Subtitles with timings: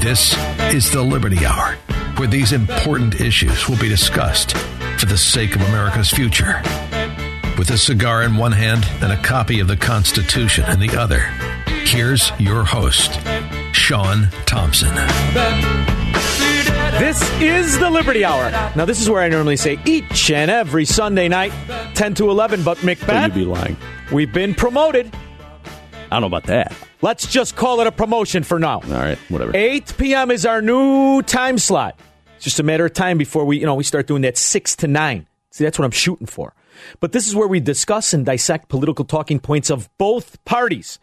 [0.00, 0.34] This
[0.72, 1.74] is the Liberty Hour,
[2.16, 4.56] where these important issues will be discussed
[4.98, 6.62] for the sake of America's future.
[7.58, 11.20] With a cigar in one hand and a copy of the Constitution in the other,
[11.84, 13.20] here's your host,
[13.72, 14.94] Sean Thompson.
[16.98, 18.50] This is the Liberty Hour.
[18.76, 21.52] Now, this is where I normally say each and every Sunday night,
[21.94, 23.76] 10 to 11, but So you'd be lying.
[24.10, 25.14] we've been promoted.
[26.10, 26.74] I don't know about that.
[27.02, 28.74] Let's just call it a promotion for now.
[28.76, 29.52] All right, whatever.
[29.56, 30.30] 8 p.m.
[30.30, 31.98] is our new time slot.
[32.36, 34.76] It's just a matter of time before we, you know, we start doing that 6
[34.76, 35.26] to 9.
[35.50, 36.52] See, that's what I'm shooting for.
[37.00, 40.98] But this is where we discuss and dissect political talking points of both parties.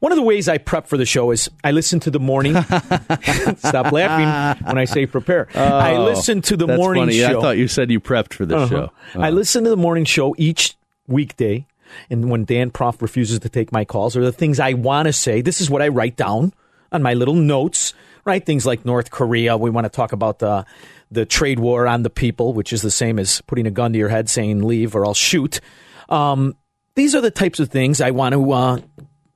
[0.00, 2.54] One of the ways I prep for the show is I listen to the morning.
[3.58, 5.48] Stop laughing when I say prepare.
[5.54, 7.18] I listen to the Oh, That's morning funny.
[7.18, 7.38] show.
[7.38, 8.68] I thought you said you prepped for the Uh-huh.
[8.68, 8.92] show.
[9.20, 10.76] I listen to the morning show each
[11.06, 11.66] weekday,
[12.10, 15.12] and when Dan Proft refuses to take my calls or the things I want to
[15.12, 16.52] say, this is what I write down
[16.92, 17.94] on my little notes.
[18.24, 19.56] Right, things like North Korea.
[19.56, 20.66] We want to talk about the
[21.12, 23.98] the trade war on the people, which is the same as putting a gun to
[23.98, 25.60] your head, saying "leave" or "I'll shoot."
[26.08, 26.56] Um,
[26.96, 28.76] these are the types of things I want to, uh,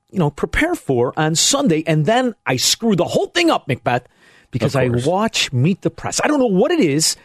[0.09, 4.07] you know, prepare for on Sunday, and then I screw the whole thing up, Macbeth,
[4.51, 6.19] because I watch Meet the Press.
[6.21, 7.15] I don't know what it is.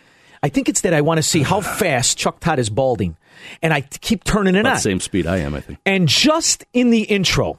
[0.43, 3.17] I think it's that I want to see how fast Chuck Todd is balding,
[3.63, 4.77] and I keep turning it About on.
[4.77, 5.79] the same speed I am, I think.
[5.87, 7.59] And just in the intro,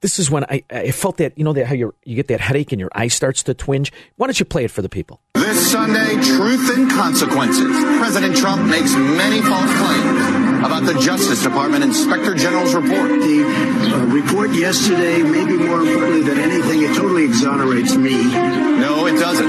[0.00, 2.40] this is when I, I felt that you know that how you you get that
[2.40, 3.92] headache and your eye starts to twinge.
[4.16, 5.20] Why don't you play it for the people?
[5.34, 7.72] This Sunday, Truth and Consequences.
[7.98, 10.33] President Trump makes many false claims
[10.64, 13.10] about the Justice Department Inspector General's report.
[13.20, 18.16] The uh, report yesterday, maybe more importantly than anything, it totally exonerates me.
[18.24, 19.44] No, it doesn't.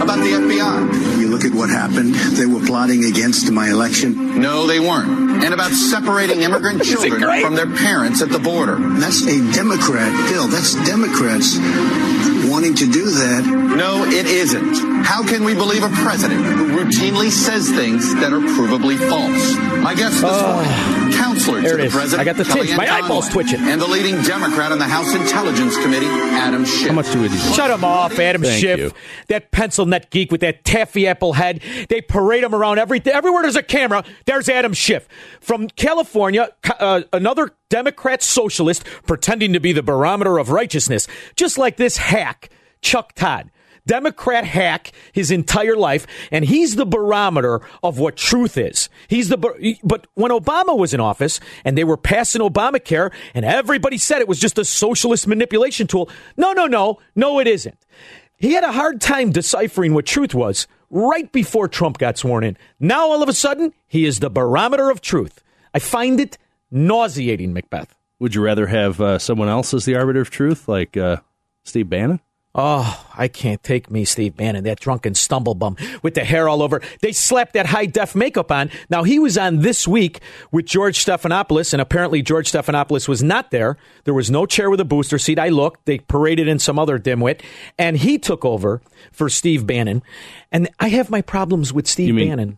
[0.00, 1.18] About the FBI.
[1.18, 2.14] You look at what happened.
[2.14, 4.40] They were plotting against my election.
[4.40, 5.42] No, they weren't.
[5.42, 8.76] And about separating immigrant children from their parents at the border.
[8.76, 10.46] That's a Democrat bill.
[10.46, 11.56] That's Democrats
[12.56, 13.44] wanting to do that.
[13.44, 15.04] No, it isn't.
[15.04, 19.52] How can we believe a president who routinely says things that are provably false?
[19.84, 21.60] I guess this uh, morning, counselor.
[21.60, 21.92] There to it the is.
[21.92, 22.70] president, I got the tinge.
[22.70, 23.60] Kellyanne My eyeballs twitching.
[23.60, 26.88] and the leading Democrat on the House Intelligence Committee, Adam Schiff.
[26.88, 27.36] How much do we do?
[27.36, 28.78] Shut him off, Adam Thank Schiff.
[28.78, 28.92] you.
[29.28, 31.60] That pencil neck geek with that taffy apple head.
[31.88, 33.42] They parade him around every everywhere.
[33.42, 34.04] There's a camera.
[34.24, 35.08] There's Adam Schiff
[35.40, 36.50] from California.
[36.78, 41.06] Uh, another Democrat socialist pretending to be the barometer of righteousness,
[41.36, 42.50] just like this hack
[42.82, 43.50] Chuck Todd.
[43.86, 48.88] Democrat hack his entire life, and he's the barometer of what truth is.
[49.08, 49.36] He's the
[49.82, 54.28] but when Obama was in office and they were passing Obamacare, and everybody said it
[54.28, 56.10] was just a socialist manipulation tool.
[56.36, 57.78] No, no, no, no, it isn't.
[58.38, 62.56] He had a hard time deciphering what truth was right before Trump got sworn in.
[62.78, 65.42] Now all of a sudden, he is the barometer of truth.
[65.72, 66.38] I find it
[66.70, 67.94] nauseating, Macbeth.
[68.18, 71.18] Would you rather have uh, someone else as the arbiter of truth, like uh,
[71.64, 72.20] Steve Bannon?
[72.58, 76.80] Oh, I can't take me, Steve Bannon, that drunken stumblebum with the hair all over.
[77.02, 78.70] They slapped that high def makeup on.
[78.88, 83.50] Now, he was on this week with George Stephanopoulos, and apparently George Stephanopoulos was not
[83.50, 83.76] there.
[84.04, 85.38] There was no chair with a booster seat.
[85.38, 85.84] I looked.
[85.84, 87.42] They paraded in some other dimwit,
[87.78, 88.80] and he took over
[89.12, 90.02] for Steve Bannon.
[90.50, 92.56] And I have my problems with Steve Bannon.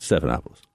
[0.00, 0.67] Stephanopoulos.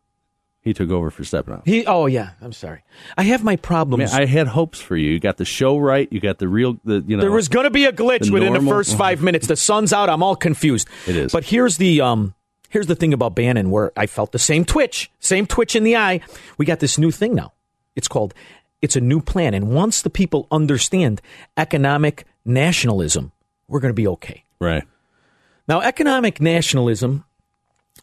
[0.64, 1.66] He took over for Stephanopoulos.
[1.66, 2.84] He, oh, yeah, I'm sorry.
[3.18, 4.14] I have my problems.
[4.14, 5.12] I had hopes for you.
[5.12, 6.08] You got the show right.
[6.10, 7.22] You got the real, the you know.
[7.22, 9.48] There was going to be a glitch the within normal- the first five minutes.
[9.48, 10.10] The sun's out.
[10.10, 10.88] I'm all confused.
[11.06, 11.34] It is.
[11.34, 12.34] But here's the um,
[12.70, 15.98] here's the thing about Bannon, where I felt the same twitch, same twitch in the
[15.98, 16.22] eye.
[16.58, 17.52] We got this new thing now.
[17.98, 18.34] It's called.
[18.82, 21.22] It's a new plan, and once the people understand
[21.58, 23.34] economic nationalism,
[23.68, 24.44] we're going to be okay.
[24.60, 24.84] right.
[25.68, 27.24] Now, economic nationalism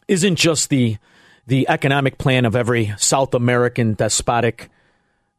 [0.07, 0.97] isn't just the
[1.47, 4.69] the economic plan of every South American despotic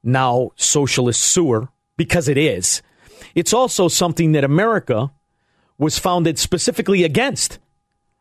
[0.02, 2.82] now socialist sewer because it is.
[3.34, 5.10] It's also something that America
[5.78, 7.58] was founded specifically against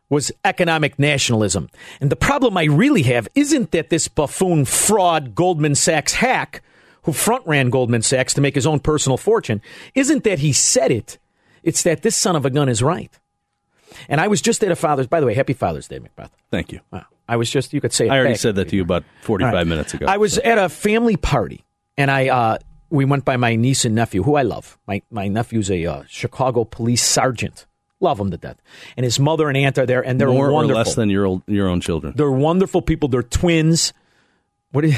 [0.10, 1.70] was economic nationalism.
[2.00, 6.62] And the problem I really have isn't that this buffoon fraud Goldman Sachs hack
[7.04, 9.62] who front ran Goldman Sachs to make his own personal fortune,
[9.96, 11.18] isn't that he said it.
[11.64, 13.12] It's that this son of a gun is right.
[14.10, 16.32] And I was just at a Father's, by the way, happy Father's Day, Macbeth.
[16.50, 16.80] Thank you.
[16.92, 17.06] Wow.
[17.28, 19.68] I was just, you could say I already said that to you about 45 Right.
[19.68, 20.06] minutes ago.
[20.08, 20.42] I was so.
[20.44, 21.64] at a family party,
[21.98, 22.58] and I uh,
[22.90, 24.78] we went by my niece and nephew, who I love.
[24.88, 27.66] My my nephew's a uh, Chicago police sergeant.
[28.02, 28.58] Love him to death.
[28.98, 30.78] And his mother and aunt are there, and they're more or wonderful.
[30.78, 32.14] less than your old, your own children.
[32.18, 33.08] They're wonderful people.
[33.10, 33.94] They're twins.
[34.72, 34.86] What?
[34.86, 34.96] Is,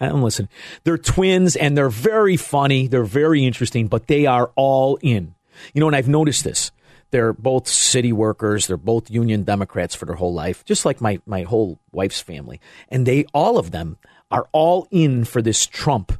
[0.00, 0.48] I'm listening.
[0.84, 2.86] They're twins, and they're very funny.
[2.86, 5.34] They're very interesting, but they are all in.
[5.74, 6.70] You know, and I've noticed this.
[7.10, 8.66] They're both city workers.
[8.66, 12.60] They're both union Democrats for their whole life, just like my my whole wife's family.
[12.88, 13.98] And they, all of them,
[14.30, 16.12] are all in for this Trump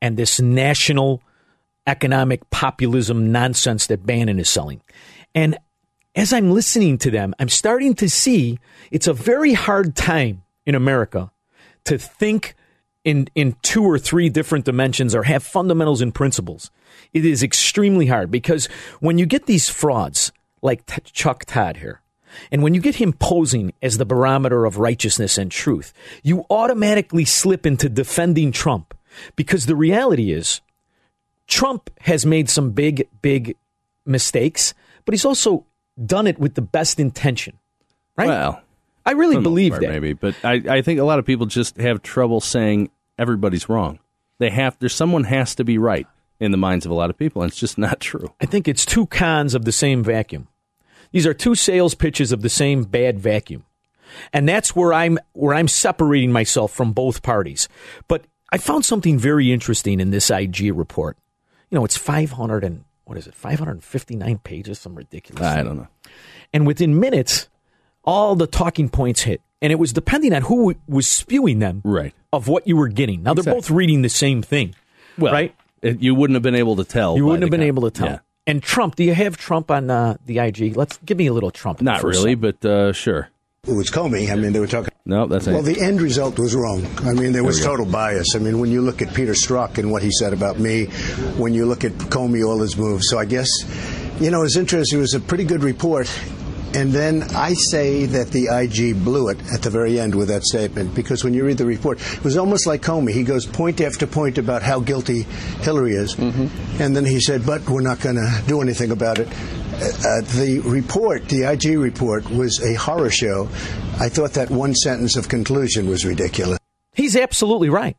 [0.00, 1.22] and this national
[1.86, 4.80] economic populism nonsense that Bannon is selling.
[5.34, 5.58] And
[6.14, 8.58] as I'm listening to them, I'm starting to see
[8.90, 11.30] it's a very hard time in America
[11.84, 12.54] to think
[13.04, 16.70] in, in two or three different dimensions or have fundamentals and principles.
[17.16, 18.66] It is extremely hard because
[19.00, 22.02] when you get these frauds like T- Chuck Todd here,
[22.52, 27.24] and when you get him posing as the barometer of righteousness and truth, you automatically
[27.24, 28.92] slip into defending Trump
[29.34, 30.60] because the reality is
[31.46, 33.56] Trump has made some big, big
[34.04, 34.74] mistakes,
[35.06, 35.64] but he's also
[36.04, 37.58] done it with the best intention.
[38.14, 38.28] Right?
[38.28, 38.60] Well,
[39.06, 39.88] I really for the most believe part, that.
[39.88, 44.00] maybe, but I, I think a lot of people just have trouble saying everybody's wrong.
[44.38, 46.06] They have there's someone has to be right
[46.40, 48.32] in the minds of a lot of people, and it's just not true.
[48.40, 50.48] I think it's two cons of the same vacuum.
[51.12, 53.64] These are two sales pitches of the same bad vacuum.
[54.32, 57.68] And that's where I'm where I'm separating myself from both parties.
[58.08, 61.16] But I found something very interesting in this IG report.
[61.70, 63.34] You know, it's 500 and what is it?
[63.34, 65.42] 559 pages, some ridiculous.
[65.44, 65.88] I don't know.
[66.52, 67.48] And within minutes,
[68.04, 69.40] all the talking points hit.
[69.62, 72.14] And it was depending on who was spewing them Right.
[72.32, 73.22] of what you were getting.
[73.22, 73.60] Now, they're Exactly.
[73.60, 74.74] both reading the same thing,
[75.18, 75.54] Well, right?
[75.86, 77.16] It- you wouldn't have been able to tell.
[77.16, 78.06] You wouldn't have been com- able to tell.
[78.08, 78.18] Yeah.
[78.48, 80.76] And Trump, do you have Trump on uh, the IG?
[80.76, 81.82] Let's give me a little Trump.
[81.82, 82.40] Not really, second.
[82.60, 83.28] but uh, sure.
[83.66, 84.30] It was Comey.
[84.30, 84.90] I mean, they were talking.
[85.04, 85.74] No, that's Well, it.
[85.74, 86.86] the end result was wrong.
[87.02, 88.36] I mean, there was total bias.
[88.36, 90.84] I mean, when you look at Peter Strzok and what he said about me,
[91.36, 93.08] when you look at Comey, all his moves.
[93.08, 93.48] So I guess,
[94.20, 94.98] you know, it's interesting.
[94.98, 96.06] It was a pretty good report.
[96.74, 100.44] And then I say that the IG blew it at the very end with that
[100.44, 103.12] statement because when you read the report, it was almost like Comey.
[103.12, 105.22] He goes point after point about how guilty
[105.60, 106.14] Hillary is.
[106.18, 109.28] And then he said, but we're not going to do anything about it.
[109.28, 113.48] Uh, the report, the IG report, was a horror show.
[113.98, 116.58] I thought that one sentence of conclusion was ridiculous.
[116.92, 117.96] He's absolutely right.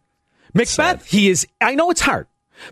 [0.53, 2.27] Macbeth, he is, I know it's hard,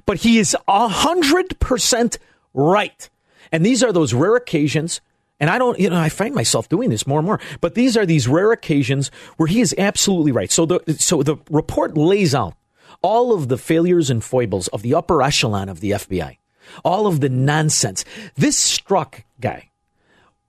[0.06, 2.18] but he is 100%
[2.54, 3.10] right.
[3.52, 5.02] And these are those rare occasions,
[5.40, 7.98] and I don't, you know, I find myself doing this more and more, but these
[7.98, 10.52] are these rare occasions where he is absolutely right.
[10.52, 12.56] So the, so the report lays out
[13.02, 16.38] all of the failures and foibles of the upper echelon of the FBI,
[16.84, 18.06] all of the nonsense.
[18.36, 19.70] This Strzok guy,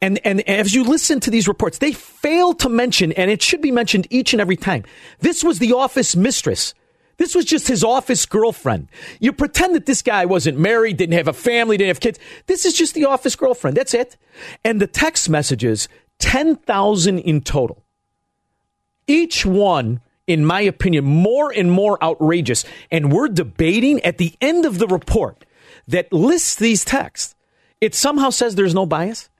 [0.00, 3.61] and and as you listen to these reports, they fail to mention, and it should
[3.61, 4.85] be mentioned each and every time.
[5.21, 6.75] This was the office mistress.
[7.19, 8.89] This was just his office girlfriend.
[9.21, 12.19] You pretend that this guy wasn't married, didn't have a family, didn't have kids.
[12.47, 13.77] This is just the office girlfriend.
[13.77, 14.17] That's it.
[14.65, 15.88] And the text messages,
[16.19, 17.83] 10,000 in total.
[19.07, 22.64] Each one, in my opinion, more and more outrageous.
[22.90, 25.45] And we're debating at the end of the report
[25.88, 27.35] that lists these texts.
[27.81, 29.31] It somehow says there's no bias.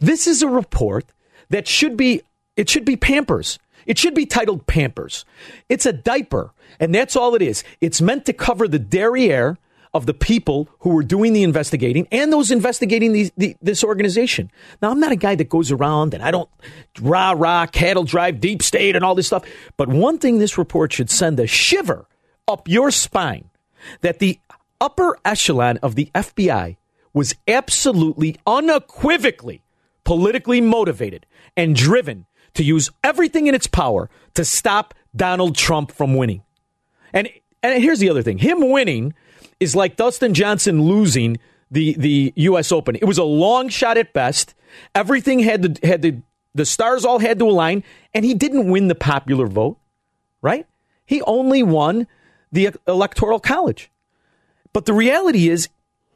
[0.00, 1.06] This is a report
[1.48, 2.22] that should be
[2.56, 3.58] it should be Pampers.
[3.86, 5.24] It should be titled Pampers.
[5.68, 7.64] It's a diaper, and that's all it is.
[7.80, 9.58] It's meant to cover the derriere
[9.94, 14.50] of the people who were doing the investigating and those investigating these, the, this organization.
[14.80, 16.48] Now, I'm not a guy that goes around and I don't
[17.00, 19.44] rah rah cattle drive deep state and all this stuff.
[19.76, 22.06] But one thing this report should send a shiver
[22.48, 23.50] up your spine
[24.00, 24.38] that the
[24.80, 26.76] upper echelon of the FBI
[27.12, 29.62] was absolutely unequivocally
[30.04, 36.14] politically motivated and driven to use everything in its power to stop Donald Trump from
[36.14, 36.42] winning.
[37.12, 37.28] And
[37.62, 39.14] and here's the other thing: him winning
[39.60, 41.38] is like Dustin Johnson losing
[41.70, 42.72] the the U.S.
[42.72, 42.96] Open.
[42.96, 44.54] It was a long shot at best.
[44.94, 46.22] Everything had to had to
[46.54, 49.78] the stars all had to align, and he didn't win the popular vote.
[50.40, 50.66] Right?
[51.04, 52.06] He only won
[52.50, 53.90] the electoral college.
[54.72, 55.68] But the reality is,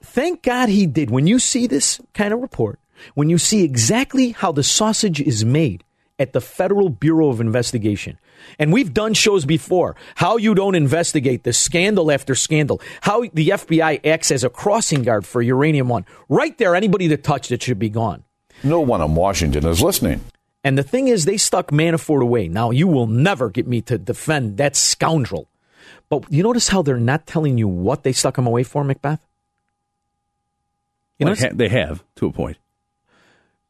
[0.02, 1.10] thank God he did.
[1.10, 2.78] When you see this kind of report,
[3.14, 5.84] when you see exactly how the sausage is made
[6.18, 8.18] at the Federal Bureau of Investigation.
[8.58, 13.50] And we've done shows before how you don't investigate the scandal after scandal, how the
[13.50, 16.06] FBI acts as a crossing guard for Uranium One.
[16.28, 18.24] Right there, anybody that touched it should be gone.
[18.62, 20.20] No one in Washington is listening.
[20.64, 22.48] And the thing is, they stuck Manafort away.
[22.48, 25.48] Now, you will never get me to defend that scoundrel.
[26.08, 29.24] But you notice how they're not telling you what they stuck him away for, Macbeth?
[31.18, 32.56] You know, ha- they have to a point.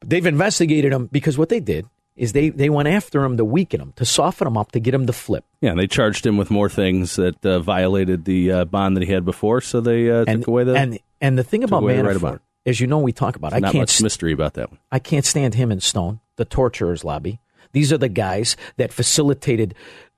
[0.05, 1.87] They've investigated him because what they did
[2.17, 4.95] is they, they went after him to weaken him, to soften him up, to get
[4.95, 5.45] him to flip.
[5.61, 9.05] Yeah, and they charged him with more things that uh, violated the uh, bond that
[9.05, 10.75] he had before, so they uh, and, took away the.
[10.75, 13.67] And, and the thing about Manafort, right as you know, we talk about, There's I
[13.67, 14.81] not can't much mystery about that one.
[14.91, 17.41] I can't stand him and Stone, the torturers lobby.
[17.73, 19.75] These are the guys that facilitated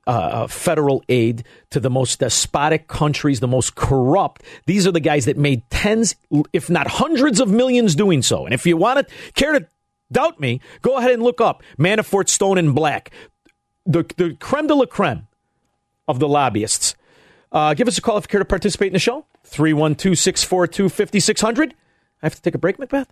[0.07, 4.43] uh, federal aid to the most despotic countries, the most corrupt.
[4.64, 6.17] These are the guys that made tens,
[6.52, 8.47] if not hundreds of millions doing so.
[8.47, 9.67] And if you want to care to
[10.11, 13.11] doubt me, go ahead and look up Manafort, Stone, and Black,
[13.87, 15.27] the, the creme de la creme
[16.07, 16.95] of the lobbyists.
[17.50, 19.25] Uh, give us a call if you care to participate in the show.
[19.45, 21.73] 312 642 5600.
[21.73, 23.09] I have to take a break, Macbeth?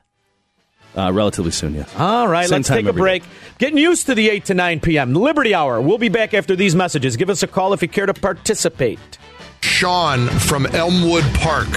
[0.97, 1.95] Uh, relatively soon, yes.
[1.97, 3.23] All right, Same let's time take a break.
[3.23, 3.29] day.
[3.59, 5.15] Getting used to the 8 to 9 p.m.
[5.15, 5.81] Liberty Hour.
[5.81, 7.17] We'll be back after these messages.
[7.17, 8.99] Give us a call if you care to participate.
[9.61, 11.69] Sean from Elmwood Park.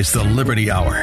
[0.00, 0.94] This is the Liberty Hour.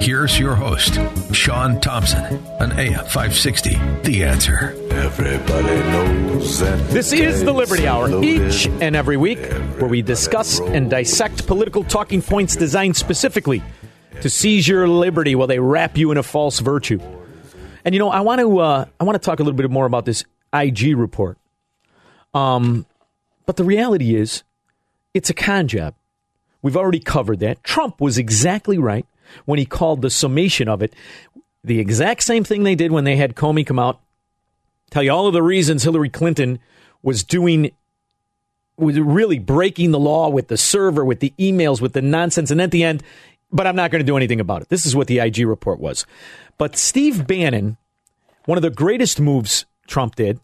[0.00, 0.98] Here's your host,
[1.30, 3.74] Sean Thompson, on AM 560.
[4.02, 4.74] The answer.
[4.92, 6.88] Everybody knows that.
[6.88, 9.40] This is the Liberty Hour, each and every week,
[9.78, 13.62] where we discuss and dissect political talking points designed specifically
[14.22, 16.98] to seize your liberty while they wrap you in a false virtue.
[17.84, 19.84] And you know, I want to uh, I want to talk a little bit more
[19.84, 21.36] about this IG report.
[22.32, 22.86] Um,
[23.44, 24.44] but the reality is,
[25.12, 25.94] it's a con job.
[26.62, 27.62] We've already covered that.
[27.64, 29.06] Trump was exactly right
[29.44, 30.94] when he called the summation of it
[31.62, 34.00] the exact same thing they did when they had Comey come out,
[34.90, 36.58] tell you all of the reasons Hillary Clinton
[37.02, 37.70] was doing,
[38.76, 42.50] was really breaking the law with the server, with the emails, with the nonsense.
[42.50, 43.02] And at the end,
[43.52, 44.68] but I'm not going to do anything about it.
[44.68, 46.06] This is what the IG report was.
[46.56, 47.76] But Steve Bannon,
[48.46, 50.40] one of the greatest moves Trump did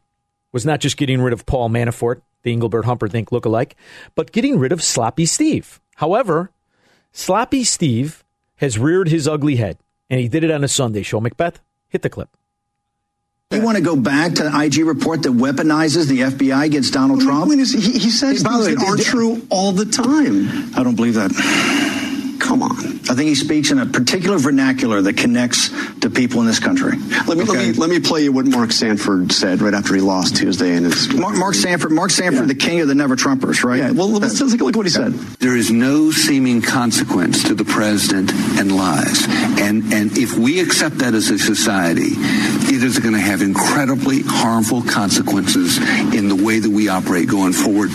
[0.52, 3.72] was not just getting rid of Paul Manafort, the Engelbert Humperdinck lookalike,
[4.14, 5.80] but getting rid of Sloppy Steve.
[5.96, 6.50] However,
[7.12, 8.24] Sloppy Steve
[8.56, 11.20] has reared his ugly head, and he did it on a Sunday show.
[11.20, 12.28] Macbeth, hit the clip.
[13.52, 17.18] You want to go back to the IG report that weaponizes the FBI against Donald
[17.20, 17.44] Well, Trump?
[17.44, 20.74] the point is, he, he says By the things that aren't true all the time.
[20.74, 21.30] I don't believe that.
[22.38, 22.76] Come on.
[23.08, 26.98] I think he speaks in a particular vernacular that connects to people in this country.
[27.26, 30.00] Let me, let me let me play you what Mark Sanford said right after he
[30.00, 33.64] lost Tuesday And his Mark, Mark Sanford, Mark Sanford, the king of the never Trumpers,
[33.64, 33.78] right?
[33.78, 35.12] Yeah, well, let's uh, take a look at what he said.
[35.40, 39.24] There is no seeming consequence to the president and lies.
[39.58, 44.22] And, and if we accept that as a society, it is going to have incredibly
[44.22, 45.78] harmful consequences
[46.14, 47.90] in the way that we operate going forward.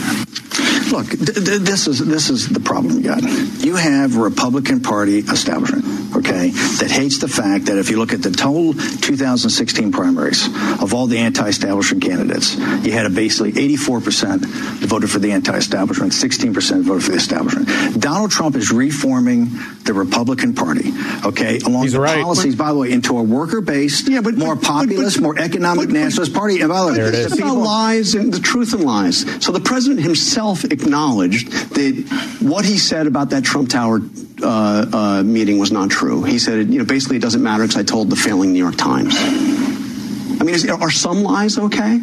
[0.91, 3.23] Look, th- th- this is this is the problem you got.
[3.63, 5.85] You have Republican Party establishment,
[6.17, 10.47] okay, that hates the fact that if you look at the total 2016 primaries
[10.81, 14.43] of all the anti-establishment candidates, you had a basically 84%
[14.83, 18.01] voted for the anti-establishment, 16% voted for the establishment.
[18.01, 19.47] Donald Trump is reforming
[19.93, 20.91] the Republican Party,
[21.25, 22.21] okay, along He's the right.
[22.21, 26.61] policies, by the way, into a worker-based, yeah, but, more populist, more economic nationalist party.
[26.61, 27.23] And by the way, There it the.
[27.25, 29.25] It's people- lies and the truth and lies.
[29.43, 33.99] So the president himself acknowledged that what he said about that Trump Tower
[34.43, 36.23] uh, uh, meeting was not true.
[36.23, 38.75] He said, you know, basically it doesn't matter because I told the failing New York
[38.77, 39.13] Times.
[39.17, 41.99] I mean, is, are some lies okay?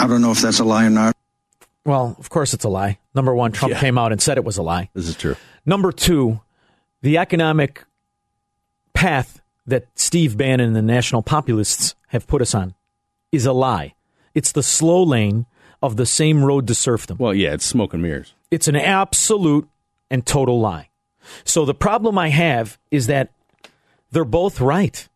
[0.00, 1.14] I don't know if that's a lie or not.
[1.84, 2.98] Well, of course it's a lie.
[3.14, 3.80] Number one, Trump Yeah.
[3.80, 4.90] came out and said it was a lie.
[4.94, 5.36] This is true.
[5.64, 6.40] Number two,
[7.02, 7.84] the economic
[8.92, 12.74] path that Steve Bannon and the national populists have put us on
[13.30, 13.94] is a lie.
[14.34, 15.46] It's the slow lane
[15.82, 17.18] of the same road to serfdom.
[17.18, 18.34] Well, yeah, it's smoke and mirrors.
[18.50, 19.68] It's an absolute
[20.10, 20.88] and total lie.
[21.44, 23.30] So the problem I have is that
[24.10, 25.08] they're both right.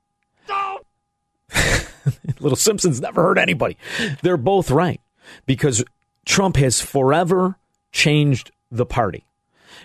[2.41, 3.77] Little Simpsons never hurt anybody.
[4.23, 5.01] They're both right
[5.47, 5.85] because
[6.25, 7.57] Trump has forever
[7.93, 9.27] changed the party.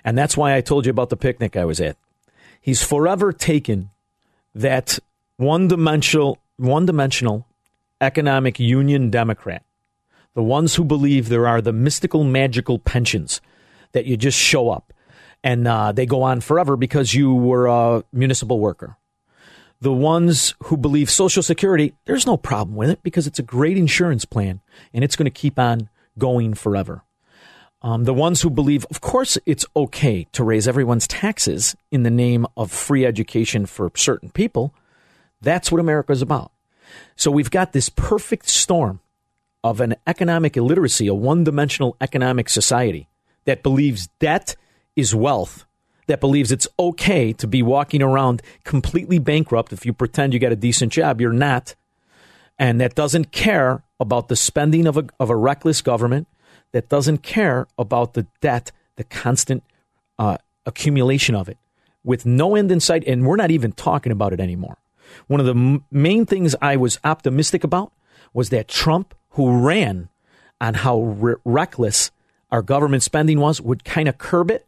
[0.04, 1.98] And that's why I told you about the picnic I was at.
[2.60, 3.90] He's forever taken
[4.56, 5.00] that
[5.38, 7.46] one dimensional one dimensional
[8.02, 9.64] economic union Democrat
[10.38, 13.42] the ones who believe there are the mystical, magical pensions
[13.94, 14.94] that you just show up
[15.44, 18.98] and uh, they go on forever because you were a municipal worker.
[19.82, 23.80] The ones who believe Social Security, there's no problem with it because it's a great
[23.80, 24.62] insurance plan
[24.94, 25.90] and it's going to keep on
[26.20, 27.04] going forever.
[27.82, 32.10] Um, the ones who believe, of course, it's okay to raise everyone's taxes in the
[32.10, 34.74] name of free education for certain people.
[35.42, 36.52] That's what America is about.
[37.16, 39.00] So we've got this perfect storm
[39.64, 43.10] of an economic illiteracy, a one dimensional economic society
[43.46, 44.56] that believes debt
[44.96, 45.66] is wealth,
[46.08, 50.52] that believes it's okay to be walking around completely bankrupt if you pretend you got
[50.52, 51.22] a decent job.
[51.22, 51.76] You're not.
[52.58, 56.28] And that doesn't care about the spending of a, of a reckless government,
[56.72, 59.64] that doesn't care about the debt, the constant
[60.20, 61.58] uh, accumulation of it,
[62.04, 63.04] with no end in sight.
[63.08, 64.78] And we're not even talking about it anymore.
[65.28, 67.92] One of the m- main things I was optimistic about
[68.34, 70.10] was that Trump, who ran
[70.60, 72.12] on how re- reckless
[72.52, 74.66] our government spending was, would kind of curb it.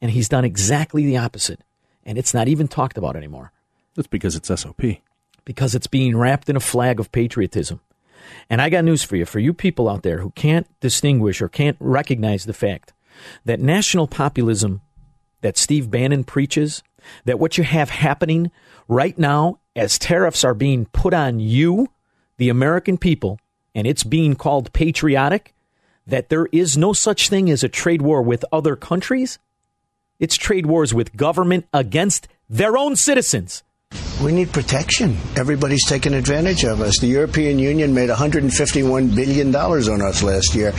[0.00, 1.60] And he's done exactly the opposite.
[2.04, 3.52] And it's not even talked about anymore.
[3.94, 4.82] That's because it's SOP.
[5.44, 7.80] Because it's being wrapped in a flag of patriotism.
[8.48, 9.24] And I got news for you.
[9.24, 12.92] For you people out there who can't distinguish or can't recognize the fact
[13.44, 14.80] that national populism
[15.42, 16.82] that Steve Bannon preaches,
[17.24, 18.50] that what you have happening
[18.88, 21.88] right now as tariffs are being put on you,
[22.38, 23.38] the American people,
[23.74, 25.54] and it's being called patriotic,
[26.06, 29.38] that there is no such thing as a trade war with other countries.
[30.18, 33.62] It's trade wars with government against their own citizens.
[34.22, 35.16] We need protection.
[35.36, 37.00] Everybody's taking advantage of us.
[37.00, 40.70] The European Union made 151 billion dollars on us last year.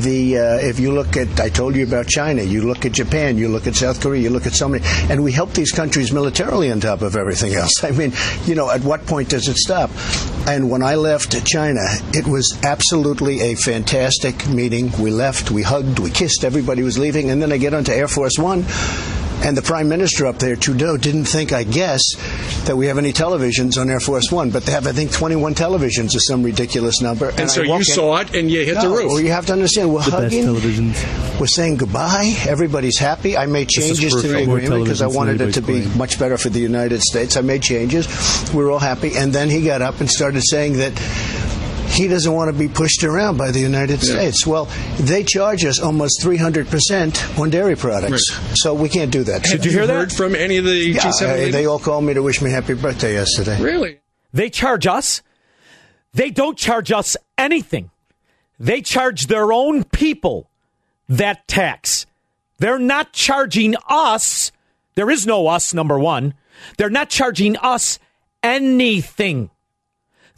[0.00, 2.42] The uh, if you look at, I told you about China.
[2.42, 3.36] You look at Japan.
[3.36, 4.22] You look at South Korea.
[4.22, 7.54] You look at so many, and we help these countries militarily on top of everything
[7.54, 7.84] else.
[7.84, 8.12] I mean,
[8.46, 9.90] you know, at what point does it stop?
[10.48, 11.82] And when I left China,
[12.14, 14.90] it was absolutely a fantastic meeting.
[14.98, 16.44] We left, we hugged, we kissed.
[16.44, 18.64] Everybody was leaving, and then I get onto Air Force One
[19.42, 22.02] and the prime minister up there, Trudeau, didn't think, I guess,
[22.66, 25.54] that we have any televisions on Air Force One, but they have, I think, 21
[25.54, 27.28] televisions or some ridiculous number.
[27.30, 29.06] And, and so you saw it and you hit no, the roof.
[29.06, 31.40] Well, you have to understand, we're the hugging, best televisions.
[31.40, 32.34] we're saying goodbye.
[32.48, 33.36] Everybody's happy.
[33.36, 35.98] I made changes to the agreement because I wanted it to be claim.
[35.98, 37.36] much better for the United States.
[37.36, 38.08] I made changes.
[38.52, 39.16] We're all happy.
[39.16, 40.92] And then he got up and started saying that
[41.96, 44.12] he doesn't want to be pushed around by the United yeah.
[44.12, 44.46] States.
[44.46, 44.66] Well,
[44.98, 48.32] they charge us almost 300% on dairy products.
[48.32, 48.56] Right.
[48.56, 49.42] So we can't do that.
[49.42, 50.12] Did you hear that?
[50.12, 52.74] from any of the yeah, G7 uh, They all called me to wish me happy
[52.74, 53.60] birthday yesterday.
[53.60, 54.00] Really?
[54.32, 55.22] They charge us.
[56.12, 57.90] They don't charge us anything.
[58.58, 60.48] They charge their own people
[61.08, 62.06] that tax.
[62.58, 64.52] They're not charging us.
[64.94, 66.34] There is no us, number one.
[66.78, 67.98] They're not charging us
[68.42, 69.50] anything.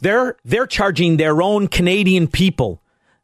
[0.01, 2.81] They're they're charging their own Canadian people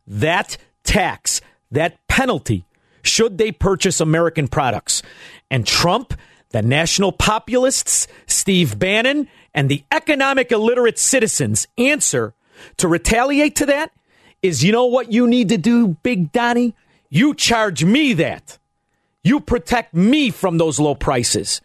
[0.08, 2.66] that tax, that penalty
[3.02, 5.02] should they purchase American products.
[5.50, 6.14] And Trump,
[6.50, 12.34] the national populists, Steve Bannon, and the economic illiterate citizens answer
[12.78, 13.92] to retaliate to that
[14.42, 16.76] is you know what you need to do, Big Donnie?
[17.10, 18.58] You charge me that.
[19.24, 21.62] You protect me from those low prices.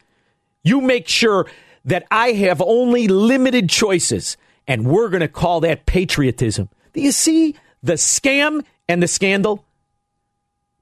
[0.63, 1.47] You make sure
[1.85, 6.69] that I have only limited choices and we're going to call that patriotism.
[6.93, 9.65] Do you see the scam and the scandal?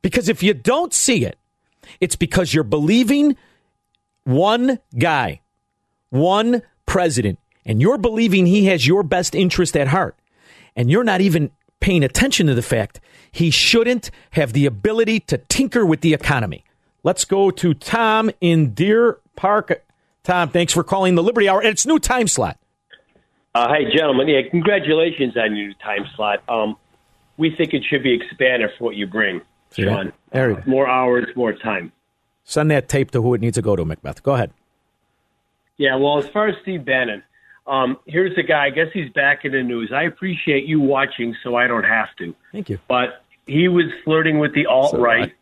[0.02, 1.38] Because if you don't see it,
[2.00, 3.36] it's because you're believing
[4.24, 5.40] one guy,
[6.10, 10.16] one president, and you're believing he has your best interest at heart.
[10.76, 13.00] And you're not even paying attention to the fact
[13.32, 16.64] he shouldn't have the ability to tinker with the economy.
[17.02, 19.84] Let's go to Tom in Deer Park.
[20.24, 21.62] Tom, thanks for calling the Liberty Hour.
[21.62, 22.57] It's new time slot.
[23.54, 24.28] Uh, hey, gentlemen.
[24.28, 26.42] Yeah, congratulations on your time slot.
[26.48, 26.76] Um,
[27.36, 29.40] we think it should be expanded for what you bring,
[29.72, 30.12] Sean.
[30.32, 30.40] Yeah.
[30.40, 31.92] Uh, more hours, more time.
[32.44, 34.22] Send that tape to who it needs to go to, Macbeth.
[34.22, 34.52] Go ahead.
[35.76, 37.22] Yeah, well, as far as Steve Bannon,
[37.66, 38.66] um, here's the guy.
[38.66, 39.92] I guess he's back in the news.
[39.94, 42.34] I appreciate you watching, so I don't have to.
[42.52, 42.78] Thank you.
[42.88, 45.34] But he was flirting with the alt right, so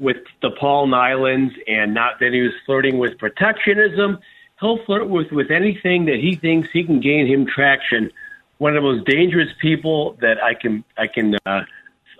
[0.00, 4.18] with the Paul Nehlens, and not then he was flirting with protectionism
[4.64, 8.10] he'll flirt with with anything that he thinks he can gain him traction.
[8.58, 11.64] One of the most dangerous people that I can I can uh,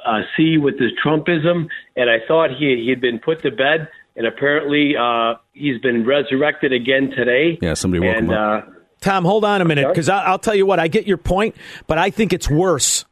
[0.05, 3.89] uh, see with this Trumpism, and I thought he he had been put to bed,
[4.17, 7.59] and apparently uh, he's been resurrected again today.
[7.63, 8.69] Yeah, somebody woke and, him up.
[8.69, 11.57] Uh, Tom, hold on a minute, because I'll tell you what, I get your point,
[11.87, 13.05] but I think it's worse.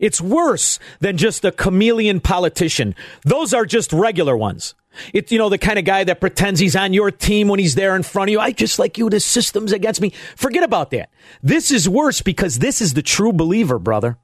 [0.00, 2.94] It's worse than just a chameleon politician.
[3.24, 4.74] Those are just regular ones.
[5.12, 7.74] It's, you know, the kind of guy that pretends he's on your team when he's
[7.74, 8.40] there in front of you.
[8.40, 9.10] I just like you.
[9.10, 10.10] The system's against me.
[10.36, 11.10] Forget about that.
[11.42, 14.18] This is worse because this is the true believer, brother.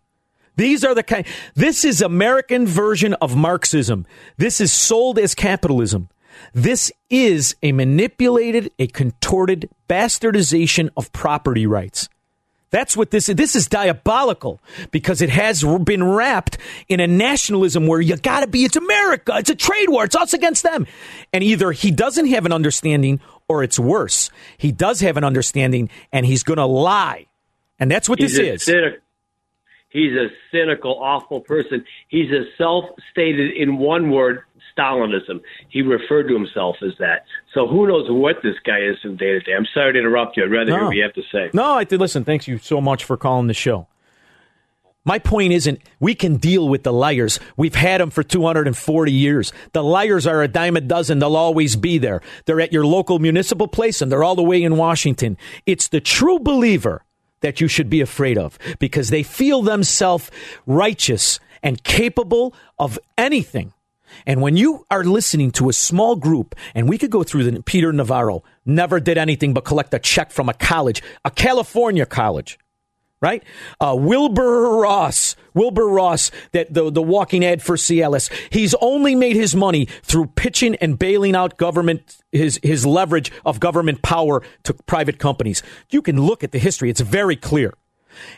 [0.56, 4.06] These are the kind, this is American version of Marxism.
[4.36, 6.08] This is sold as capitalism.
[6.52, 12.08] This is a manipulated, a contorted bastardization of property rights.
[12.70, 13.34] That's what this is.
[13.34, 16.56] This is diabolical because it has been wrapped
[16.88, 20.14] in a nationalism where you got to be, it's America, it's a trade war, it's
[20.16, 20.86] us against them.
[21.32, 24.30] And either he doesn't have an understanding or it's worse.
[24.56, 27.26] He does have an understanding and he's going to lie.
[27.80, 28.62] And that's what He's this is.
[28.64, 29.00] cynic-
[29.88, 31.84] he's a cynical, awful person.
[32.08, 34.42] He's a self-stated in one word
[34.80, 35.40] Stalinism.
[35.68, 37.24] He referred to himself as that.
[37.54, 39.52] So who knows what this guy is from day to day.
[39.56, 40.44] I'm sorry to interrupt you.
[40.44, 41.50] I'd rather hear what you have to say.
[41.52, 42.24] No, I did listen.
[42.24, 43.86] Thanks you so much for calling the show.
[45.04, 47.40] My point isn't we can deal with the liars.
[47.56, 49.52] We've had them for 240 years.
[49.72, 51.18] The liars are a dime a dozen.
[51.18, 52.20] They'll always be there.
[52.44, 55.38] They're at your local municipal place and they're all the way in Washington.
[55.64, 57.02] It's the true believer
[57.40, 60.30] that you should be afraid of because they feel themselves
[60.66, 63.72] righteous and capable of anything.
[64.26, 67.62] And when you are listening to a small group, and we could go through the
[67.62, 72.58] Peter Navarro never did anything but collect a check from a college, a California college,
[73.20, 73.42] right?
[73.80, 78.30] Uh, Wilbur Ross, Wilbur Ross, that the the walking ad for Cialis.
[78.50, 83.60] He's only made his money through pitching and bailing out government his his leverage of
[83.60, 85.62] government power to private companies.
[85.90, 87.74] You can look at the history; it's very clear.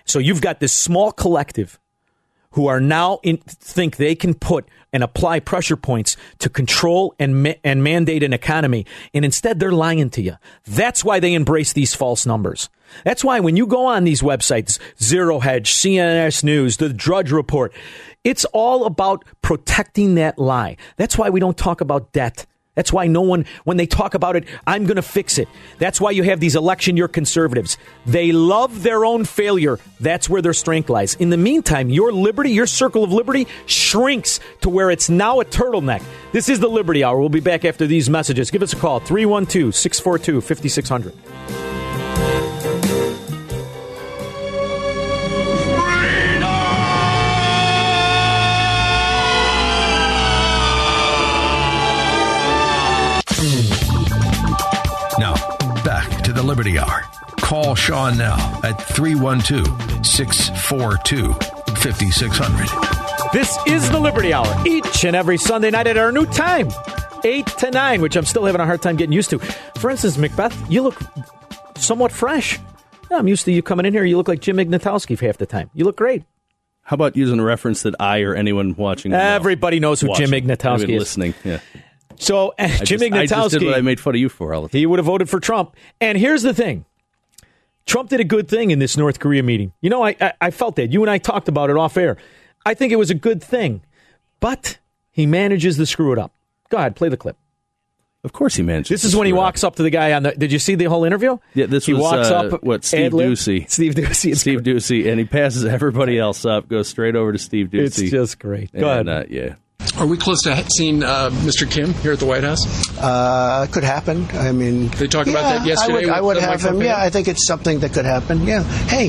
[0.05, 1.79] So you've got this small collective
[2.53, 7.43] who are now in, think they can put and apply pressure points to control and
[7.43, 10.37] ma- and mandate an economy, and instead they're lying to you.
[10.65, 12.69] That's why they embrace these false numbers.
[13.05, 17.73] That's why when you go on these websites, Zero Hedge, CNS News, the Drudge Report,
[18.25, 20.77] it's all about protecting that lie.
[20.97, 22.47] That's why we don't talk about debt.
[22.75, 25.47] That's why no one, when they talk about it, I'm going to fix it.
[25.79, 27.77] That's why you have these election year conservatives.
[28.07, 29.79] They love their own failure.
[30.01, 31.15] That's where their strength lies.
[31.17, 35.45] In the meantime, your liberty, your circle of liberty shrinks to where it's now a
[35.45, 36.03] turtleneck.
[36.33, 37.19] This is the Liberty Hour.
[37.19, 38.51] We'll be back after these messages.
[38.51, 41.82] Give us a call 312 642 5600.
[56.53, 57.03] Liberty Hour.
[57.41, 61.33] Call Sean now at 312 642
[61.77, 63.33] 5600.
[63.33, 66.69] This is the Liberty Hour each and every Sunday night at our new time,
[67.25, 69.39] 8 to 9, which I'm still having a hard time getting used to.
[69.39, 71.01] For instance, Macbeth, you look
[71.79, 72.59] somewhat fresh.
[73.11, 74.05] Yeah, I'm used to you coming in here.
[74.05, 75.71] You look like Jim Ignatowski for half the time.
[75.73, 76.23] You look great.
[76.83, 79.15] How about using a reference that I or anyone watching?
[79.15, 80.99] Everybody knows who Jim Ignatowski is.
[80.99, 81.61] Listening, yeah.
[82.17, 84.55] So I Jim just, I just did Ignatowski, what I made fun of you for
[84.55, 84.79] all the time.
[84.79, 85.77] he would have voted for Trump.
[86.01, 86.85] And here's the thing:
[87.87, 89.73] Trump did a good thing in this North Korea meeting.
[89.81, 90.93] You know, I, I, I felt that.
[90.93, 92.17] You and I talked about it off air.
[92.65, 93.83] I think it was a good thing,
[94.41, 94.79] but
[95.11, 96.33] he manages to screw it up.
[96.69, 97.37] Go ahead, play the clip.
[98.25, 98.89] Of course, he manages.
[98.89, 100.31] This is when he walks up to the guy on the.
[100.31, 101.39] Did you see the whole interview?
[101.55, 102.63] Yeah, this he was walks uh, up.
[102.63, 103.33] what Steve ad-lib.
[103.33, 103.69] Doocy.
[103.69, 104.37] Steve Doocy.
[104.37, 107.85] Steve Doocy, and he passes everybody else up, goes straight over to Steve Doocy.
[107.85, 108.71] It's just great.
[108.73, 109.25] Go And, ahead.
[109.25, 109.55] Uh, yeah.
[109.99, 111.71] Are we close to seeing uh, Mr.
[111.71, 112.65] Kim here at the White House?
[112.99, 114.27] Uh, could happen.
[114.33, 116.67] I mean, They talked yeah, about that yesterday I would, I would have Mike him.
[116.75, 116.87] Pompeo?
[116.89, 118.43] Yeah, I think it's something that could happen.
[118.47, 118.63] Yeah.
[118.63, 119.09] Hey,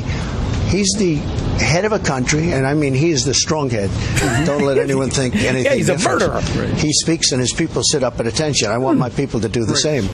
[0.69, 1.15] he's the
[1.63, 3.89] head of a country, and I mean, he is the strong head.
[4.45, 5.65] Don't let anyone think anything.
[5.65, 6.21] Yeah, he's a different.
[6.21, 6.65] murderer.
[6.75, 8.69] He speaks, and his people sit up at attention.
[8.69, 10.09] I want my people to do the same.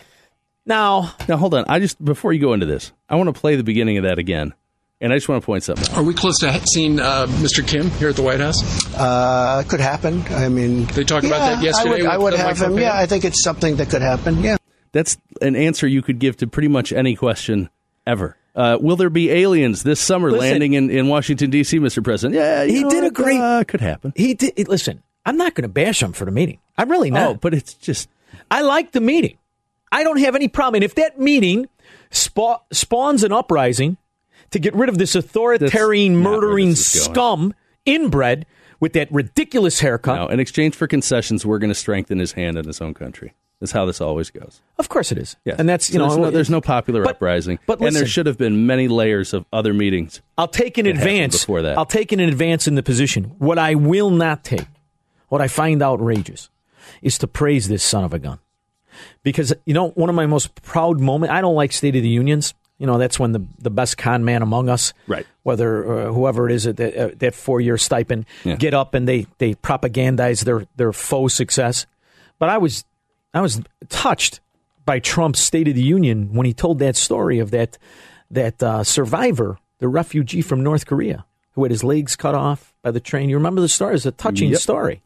[0.66, 1.66] Now, Now hold on.
[1.68, 4.20] I just before you go into this, I want to play the beginning of that
[4.20, 4.54] again,
[5.02, 5.90] and I just want to point something.
[5.92, 5.98] out.
[5.98, 7.66] Are we close to seeing uh, Mr.
[7.66, 8.62] Kim here at the White House?
[8.96, 10.24] Uh, could happen.
[10.30, 12.78] I mean, They talked about that yesterday I would, I would have him.
[12.78, 14.42] Yeah, I think it's something that could happen.
[14.44, 14.58] Yeah.
[14.92, 17.70] That's an answer you could give to pretty much any question
[18.08, 18.36] ever.
[18.56, 20.50] Uh, will there be aliens this summer Listen.
[20.50, 22.04] landing in, in Washington D.C., Mr.
[22.04, 22.36] President?
[22.36, 23.38] Yeah, you He know did agree.
[23.38, 24.12] Uh, could happen.
[24.16, 24.68] he did.
[24.68, 26.60] Listen, I'm not going to bash him for the meeting.
[26.78, 27.28] I'm really not.
[27.30, 28.10] Oh, but it's just
[28.50, 29.38] I like the meeting.
[29.92, 30.76] I don't have any problem.
[30.78, 31.68] And if that meeting
[32.10, 33.98] spa- spawns an uprising
[34.52, 37.54] to get rid of this authoritarian, That's murdering this scum,
[37.86, 38.46] inbred,
[38.80, 40.28] with that ridiculous haircut, no.
[40.28, 43.34] In exchange for concessions, we're going to strengthen his hand in his own country.
[43.60, 44.62] That's how this always goes.
[44.78, 45.36] of course it is.
[45.44, 45.58] Yes.
[45.60, 48.06] And that's, you So know, there's no, there's no popular but- uprising, but and there
[48.06, 50.22] should have been many layers of other meetings.
[50.38, 51.42] I'll take in advance.
[51.42, 51.78] before that.
[51.78, 53.26] I'll take in advance in the position.
[53.38, 54.66] What I will not take,
[55.28, 56.50] what I find outrageous,
[57.02, 58.40] is to praise this son of a gun.
[59.24, 61.34] Because you know, one of my most proud moments.
[61.34, 62.54] I don't like State of the Unions.
[62.80, 65.28] You know, that's when the the best con man among us, Right.
[65.44, 68.56] Whether uh, whoever it is at that, uh, that four year stipend, Yeah.
[68.56, 71.86] get up and they they propagandize their their faux success.
[72.40, 72.86] But I was
[73.34, 74.40] I was touched
[74.86, 77.78] by Trump's State of the Union when he told that story of that
[78.32, 82.92] that uh, survivor, the refugee from North Korea, who had his legs cut off by
[82.92, 83.28] the train.
[83.30, 83.96] You remember the story?
[83.96, 84.60] It's a touching Yep.
[84.62, 85.02] story,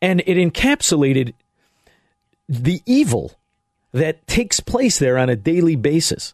[0.00, 1.34] and it encapsulated
[2.48, 3.32] the evil
[3.92, 6.32] that takes place there on a daily basis.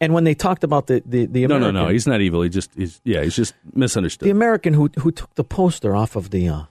[0.00, 1.88] And when they talked about the the, the No, American, no, no.
[1.90, 2.42] He's not evil.
[2.42, 4.26] He just, he's, yeah, he's just misunderstood.
[4.26, 6.62] the American who who took the poster off of the uh,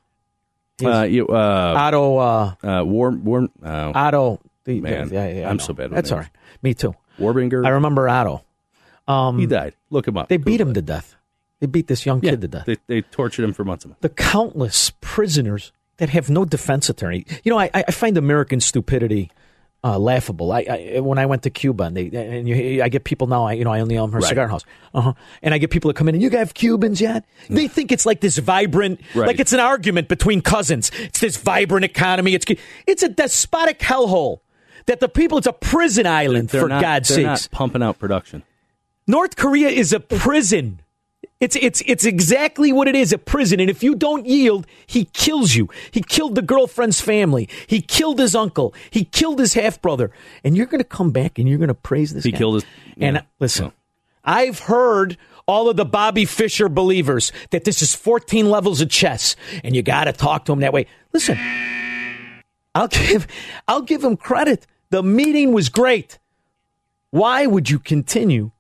[0.86, 4.40] uh, you, uh, Otto uh, uh, War, War, uh, Otto.
[4.64, 6.30] The, Man, yeah, yeah, I I'm so bad with That's all right.
[6.62, 6.94] Me too.
[7.20, 7.66] Warbinger.
[7.66, 8.44] I remember Otto.
[9.08, 9.74] Um, he died.
[9.90, 10.28] Look him up.
[10.28, 11.16] They beat him to death.
[11.60, 12.66] They beat this young Yeah, kid to death.
[12.66, 14.02] They, they tortured him for months and months.
[14.02, 17.26] the countless prisoners that have no defense attorney.
[17.44, 19.32] You know, I, I find American stupidity
[19.84, 20.52] uh, laughable.
[20.52, 23.46] I, I when I went to Cuba and they and you, I get people now.
[23.46, 24.28] I you know I only own her Right.
[24.30, 25.14] cigar house, uh-huh.
[25.42, 27.26] and I get people that come in and you have Cubans yet?
[27.50, 29.28] They think it's like this vibrant, Right.
[29.28, 30.92] like it's an argument between cousins.
[31.00, 32.34] It's this vibrant economy.
[32.34, 32.46] It's
[32.86, 34.40] it's a despotic hellhole.
[34.88, 38.44] That the people, it's a prison island They're for not, God's not pumping out production.
[39.06, 40.80] North Korea is a prison.
[41.40, 43.60] It's it's it's exactly what it is, a prison.
[43.60, 45.70] And if you don't yield, he kills you.
[45.92, 47.48] He killed the girlfriend's family.
[47.68, 48.74] He killed his uncle.
[48.90, 50.10] He killed his half brother.
[50.44, 52.38] And you're going to come back and you're going to praise this He guy.
[52.40, 52.66] killed his-
[53.00, 53.22] And yeah.
[53.40, 53.72] listen,
[54.24, 59.36] I've heard all of the Bobby Fischer believers that this is 14 levels of chess
[59.64, 60.88] and you got to talk to him that way.
[61.14, 61.38] Listen,
[62.74, 63.28] I'll give
[63.68, 64.66] I'll give him credit.
[64.90, 66.18] The meeting was great.
[67.12, 68.52] Why would you continue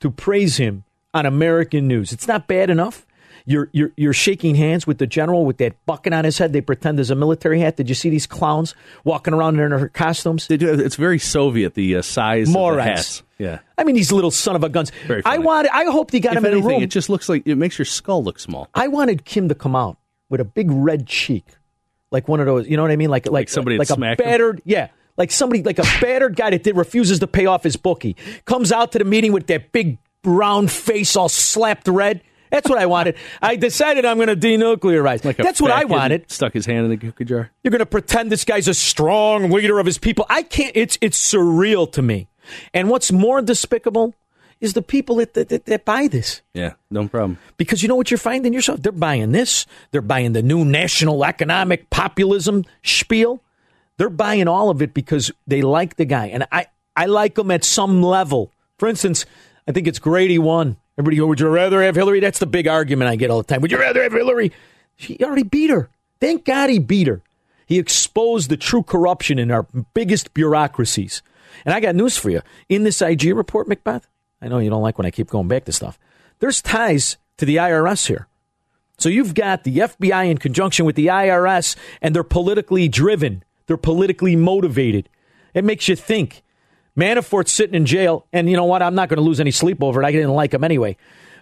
[0.00, 0.84] to praise him
[1.16, 2.12] on American news?
[2.12, 3.06] It's not bad enough.
[3.48, 6.52] You're, you're, you're shaking hands with the general with that bucket on his head.
[6.52, 7.76] They pretend there's a military hat.
[7.76, 8.74] Did you see these clowns
[9.04, 10.48] walking around in their costumes?
[10.48, 10.74] They do.
[10.74, 11.74] It's very Soviet.
[11.74, 12.88] The uh, size of the Morons.
[12.88, 13.22] hats.
[13.38, 13.60] Yeah.
[13.78, 14.90] I mean, these little son of a guns.
[15.24, 15.70] I wanted.
[15.72, 16.82] I hoped he got if him in anything, a room.
[16.82, 18.68] it just looks like it makes your skull look small.
[18.74, 19.96] I wanted Kim to come out
[20.28, 21.46] with a big red cheek,
[22.10, 22.66] like one of those.
[22.66, 23.10] You know what I mean?
[23.10, 24.26] Like like, somebody like had a smacked him?
[24.26, 24.62] battered.
[24.64, 28.16] Yeah, like somebody like a battered guy that did, refuses to pay off his bookie
[28.44, 32.22] comes out to the meeting with that big round face all slapped red.
[32.50, 33.16] That's what I wanted.
[33.42, 35.24] I decided I'm going to denuclearize.
[35.24, 36.30] Like That's what I wanted.
[36.30, 37.50] Stuck his hand in the cookie jar.
[37.62, 40.26] You're going to pretend this guy's a strong leader of his people.
[40.28, 40.72] I can't.
[40.74, 42.28] It's it's surreal to me.
[42.72, 44.14] And what's more despicable
[44.60, 46.42] is the people that that, that, that buy this.
[46.54, 47.38] Yeah, no problem.
[47.56, 48.80] Because you know what you're finding yourself?
[48.80, 49.66] They're buying this.
[49.90, 53.42] They're buying the new national economic populism spiel.
[53.98, 56.26] They're buying all of it because they like the guy.
[56.26, 58.52] And I, I like him at some level.
[58.78, 59.24] For instance,
[59.66, 60.76] I think it's great he won.
[60.98, 62.20] Everybody go, would you rather have Hillary?
[62.20, 63.60] That's the big argument I get all the time.
[63.60, 64.52] Would you rather have Hillary?
[64.96, 65.90] She already beat her.
[66.20, 67.22] Thank God he beat her.
[67.66, 71.22] He exposed the true corruption in our biggest bureaucracies.
[71.64, 72.42] And I got news for you.
[72.68, 74.08] In this IG report, Macbeth,
[74.40, 75.98] I know you don't like when I keep going back to stuff.
[76.38, 78.28] There's ties to the IRS here.
[78.98, 83.44] So you've got the FBI in conjunction with the IRS, and they're politically driven.
[83.66, 85.08] They're politically motivated.
[85.52, 86.42] It makes you think.
[86.96, 88.82] Manafort's sitting in jail, and you know what?
[88.82, 90.06] I'm not going to lose any sleep over it.
[90.06, 90.96] I didn't like him anyway.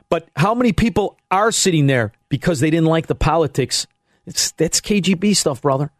[0.08, 3.86] But how many people are sitting there because they didn't like the politics?
[4.26, 5.90] It's, that's KGB stuff, brother.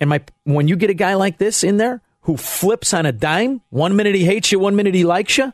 [0.00, 3.12] And my when you get a guy like this in there who flips on a
[3.12, 5.52] dime, one minute he hates you, one minute he likes you,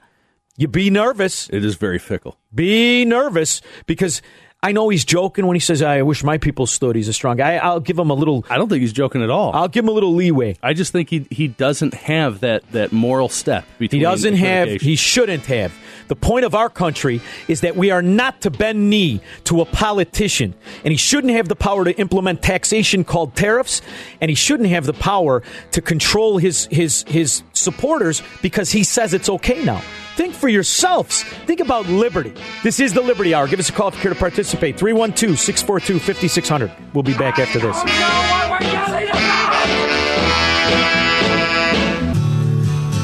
[0.57, 1.49] you be nervous.
[1.51, 2.37] It is very fickle.
[2.55, 4.23] Be nervous because
[4.64, 7.37] I know he's joking when he says, "I wish my people stood." He's a strong
[7.37, 7.57] guy.
[7.57, 8.46] I'll give him a little.
[8.48, 9.53] I don't think he's joking at all.
[9.55, 10.57] I'll give him a little leeway.
[10.62, 14.00] I just think he he doesn't have that that moral step between.
[14.00, 14.81] He doesn't have.
[14.81, 15.74] He shouldn't have.
[16.09, 19.66] The point of our country is that we are not to bend knee to a
[19.66, 23.83] politician, and he shouldn't have the power to implement taxation called tariffs,
[24.22, 29.12] and he shouldn't have the power to control his his his supporters because he says
[29.12, 29.83] it's okay now.
[30.16, 31.22] Think for yourselves.
[31.22, 32.35] Think about liberty.
[32.62, 33.48] This is the Liberty Hour.
[33.48, 34.79] Give us a call if you care to participate.
[34.79, 36.70] 312 642 5600.
[36.94, 37.77] We'll be back after this.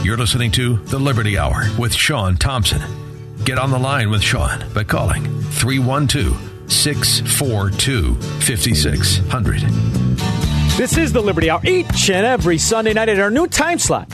[0.05, 2.83] You're listening to The Liberty Hour with Sean Thompson.
[3.45, 9.61] Get on the line with Sean by calling 312 642 5600.
[10.77, 14.13] This is the Liberty Hour each and every Sunday night at our new time slot,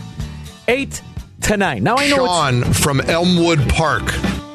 [0.68, 1.00] 8
[1.42, 1.82] to 9.
[1.82, 4.04] Now I know it's, Sean from Elmwood Park.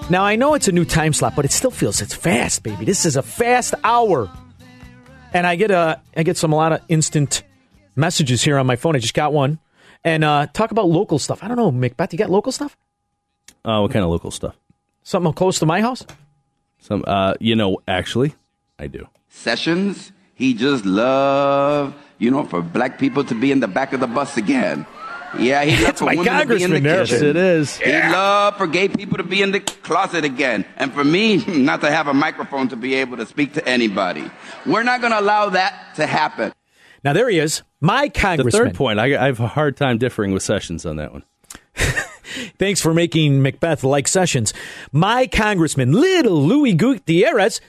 [0.10, 2.86] now I know it's a new time slot, but it still feels it's fast, baby.
[2.86, 4.32] This is a fast hour.
[5.34, 7.44] And I get a I get some a lot of instant
[7.94, 8.96] messages here on my phone.
[8.96, 9.60] I just got one.
[10.06, 11.44] And uh, talk about local stuff.
[11.44, 12.78] I don't know, Macbeth, you got local stuff?
[13.66, 14.56] Uh, what kind of local stuff?
[15.04, 16.06] Something close to my house?
[16.80, 18.36] Some, uh, you know, actually,
[18.80, 19.10] I do.
[19.28, 24.00] Sessions, he just loved, you know, for black people to be in the back of
[24.00, 24.86] the bus again.
[25.40, 26.84] Yeah, he loved That's for my women to be in the congressman kitchen.
[26.84, 27.78] Yes, it is.
[27.78, 31.82] He loved for gay people to be in the closet again, and for me not
[31.82, 34.30] to have a microphone to be able to speak to anybody.
[34.66, 36.54] We're not going to allow that to happen.
[37.04, 38.52] Now there he is, my congressman.
[38.52, 41.24] The third point, I, I have a hard time differing with Sessions on that one.
[42.60, 44.54] Thanks for making Macbeth like Sessions.
[44.92, 47.60] My congressman, little Louis Gutierrez,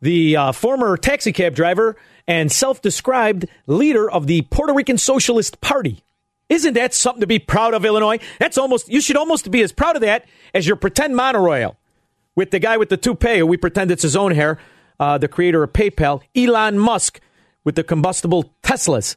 [0.00, 1.96] the uh, former taxicab driver
[2.26, 6.04] and self described leader of the Puerto Rican Socialist Party.
[6.48, 8.18] Isn't that something to be proud of, Illinois?
[8.38, 11.76] That's almost you should almost be as proud of that as your pretend monorail
[12.36, 14.58] with the guy with the toupee who we pretend it's his own hair,
[15.00, 17.20] uh, the creator of PayPal, Elon Musk,
[17.64, 19.16] with the combustible Teslas.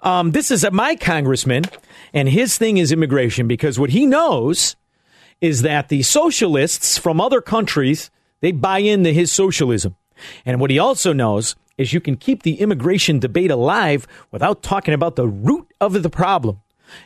[0.00, 1.64] Um, this is a, my congressman,
[2.12, 4.76] and his thing is immigration because what he knows
[5.40, 9.96] is that the socialists from other countries they buy into his socialism,
[10.44, 14.94] and what he also knows is you can keep the immigration debate alive without talking
[14.94, 16.60] about the root of the problem.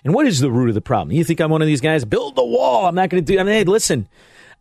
[0.04, 1.16] And what is the root of the problem?
[1.16, 2.04] You think I'm one of these guys?
[2.04, 2.86] Build the wall.
[2.86, 3.38] I'm not going to do.
[3.38, 4.08] I mean, hey, listen.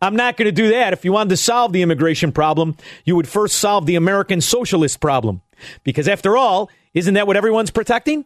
[0.02, 0.94] I'm not going to do that.
[0.94, 4.98] If you wanted to solve the immigration problem, you would first solve the American socialist
[4.98, 5.42] problem.
[5.84, 8.24] Because after all, isn't that what everyone's protecting?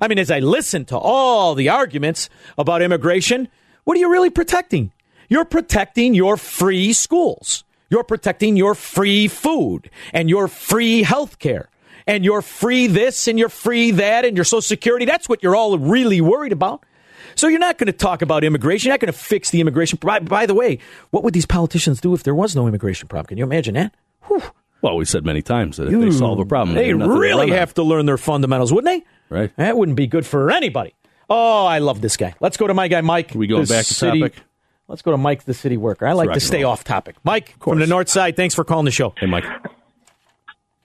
[0.00, 3.48] I mean, as I listen to all the arguments about immigration,
[3.84, 4.92] what are you really protecting?
[5.28, 7.62] You're protecting your free schools.
[7.92, 11.68] You're protecting your free food and your free health care
[12.06, 15.04] and your free this and your free that and your social security.
[15.04, 16.86] That's what you're all really worried about.
[17.34, 18.88] So you're not going to talk about immigration.
[18.88, 19.98] You're not going to fix the immigration.
[20.00, 20.78] By, by the way,
[21.10, 23.26] what would these politicians do if there was no immigration problem?
[23.26, 23.94] Can you imagine that?
[24.22, 24.42] Whew.
[24.80, 27.20] Well, we said many times that if they solve a problem, they have nothing to
[27.20, 29.06] really have to learn their fundamentals, wouldn't they?
[29.34, 29.54] Right.
[29.56, 30.94] That wouldn't be good for anybody.
[31.28, 32.34] Oh, I love this guy.
[32.40, 33.32] Let's go to my guy, Mike.
[33.34, 34.42] we going the back to city- topic?
[34.88, 36.06] Let's go to Mike, the city worker.
[36.06, 37.16] I like to stay off topic.
[37.24, 39.14] Mike from the north side, thanks for calling the show.
[39.16, 39.44] Hey, Mike.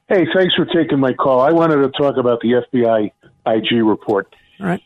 [0.07, 1.41] Hey, thanks for taking my call.
[1.41, 3.11] I wanted to talk about the FBI
[3.45, 4.33] IG report.
[4.59, 4.81] All right.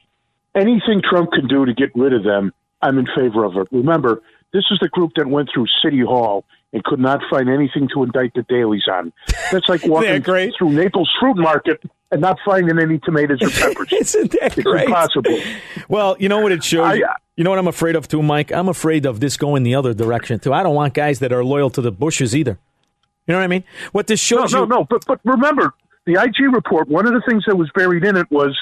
[0.55, 3.67] Anything Trump can do to get rid of them, I'm in favor of it.
[3.71, 4.21] Remember,
[4.53, 6.43] this is the group that went through City Hall
[6.73, 9.13] and could not find anything to indict the Daleys on.
[9.51, 13.91] That's like walking through Naples Fruit Market and not finding any tomatoes or peppers.
[13.93, 14.85] Isn't that it's great?
[14.87, 15.39] impossible.
[15.87, 16.85] Well, you know what it shows?
[16.85, 18.51] I- uh, you know what I'm afraid of too, Mike?
[18.51, 20.53] I'm afraid of this going the other direction too.
[20.53, 22.59] I don't want guys that are loyal to the Bushes either.
[23.25, 23.63] You know what I mean?
[23.93, 24.67] What this No, shows no, you.
[24.67, 24.83] no.
[24.83, 25.73] But but remember,
[26.05, 26.87] the IG report.
[26.89, 28.55] One of the things that was buried in it was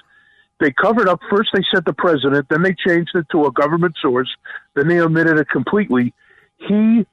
[0.59, 1.19] they covered up.
[1.29, 2.47] First, they said the president.
[2.49, 4.29] Then they changed it to a government source.
[4.75, 6.13] Then they omitted it completely.
[6.57, 7.05] He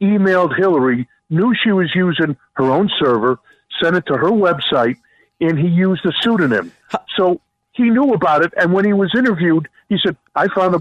[0.00, 3.38] emailed Hillary, knew she was using her own server,
[3.80, 4.96] sent it to her website,
[5.42, 6.72] and he used a pseudonym.
[7.16, 7.40] So
[7.72, 8.52] he knew about it.
[8.56, 10.74] And when he was interviewed, he said, "I found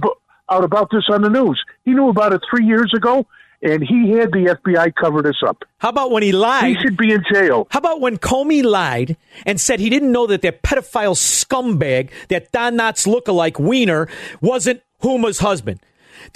[0.50, 3.26] out about this on the news." He knew about it three years ago.
[3.64, 5.64] And he had the FBI cover this up.
[5.78, 6.76] How about when he lied?
[6.76, 7.68] He should be in jail.
[7.70, 12.52] How about when Comey lied and said he didn't know that that pedophile scumbag, that
[12.52, 14.08] Don Knotts lookalike Weiner,
[14.42, 15.80] wasn't Huma's husband?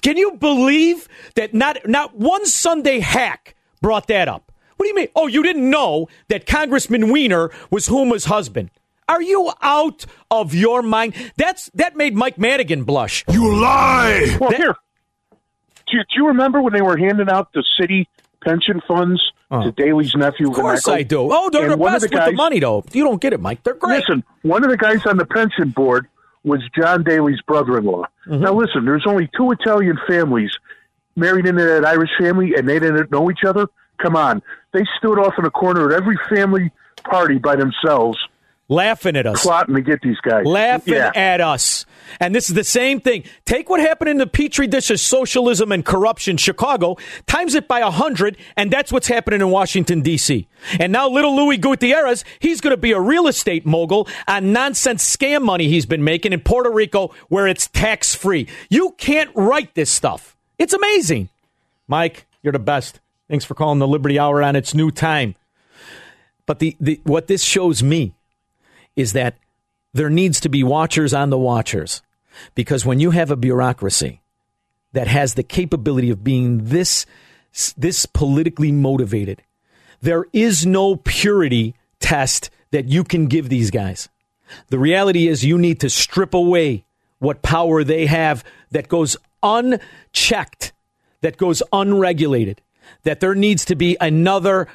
[0.04, 4.45] Can you believe that not not one Sunday hack brought that up?
[4.78, 5.08] What do you mean?
[5.16, 8.72] Oh, you didn't know that Congressman Weiner was Huma's husband?
[9.08, 11.14] Are you out of your mind?
[11.38, 13.24] That's that made Mike Madigan blush.
[13.30, 14.38] You lie.
[14.40, 14.76] Well, here.
[15.88, 18.10] Do you, do you remember when they were handing out the city
[18.44, 20.50] pension funds to Daley's nephew?
[20.50, 21.30] Of course I do.
[21.32, 22.84] Oh, they're the best with the money, though.
[22.92, 23.64] You don't get it, Mike.
[23.64, 24.00] They're great.
[24.00, 26.08] Listen, one of the guys on the pension board
[26.44, 28.06] was John Daley's brother-in-law.
[28.28, 28.44] Mm-hmm.
[28.44, 30.52] Now, listen, there's only two Italian families
[31.16, 33.68] married into that Irish family, and they didn't know each other.
[34.02, 34.42] Come on,
[34.74, 36.72] they stood off in a corner at every family
[37.04, 38.18] party by themselves,
[38.68, 41.12] laughing at us, plotting to get these guys, laughing Yeah.
[41.16, 41.86] at us.
[42.20, 43.24] And this is the same thing.
[43.46, 47.80] Take what happened in the petri dish of socialism and corruption, Chicago, times it by
[47.80, 50.48] a hundred, and that's what's happening in Washington D.C.
[50.80, 55.04] And now, little Louis Gutierrez, he's going to be a real estate mogul on nonsense
[55.16, 58.48] scam money he's been making in Puerto Rico, where it's tax free.
[58.70, 60.36] You can't write this stuff.
[60.60, 61.30] It's amazing.
[61.88, 63.00] Mike, you're the best.
[63.30, 65.36] Thanks for calling the Liberty Hour on its new time.
[66.46, 68.14] But the, the what this shows me
[68.96, 69.38] is that
[69.94, 72.02] there needs to be watchers on the watchers.
[72.54, 74.22] Because when you have a bureaucracy
[74.92, 77.06] that has the capability of being this,
[77.78, 79.42] this politically motivated,
[80.02, 84.10] there is no purity test that you can give these guys.
[84.68, 86.86] The reality is you need to strip away
[87.20, 90.74] what power they have that goes unchecked,
[91.22, 92.62] that goes unregulated,
[93.04, 94.68] that there needs to be another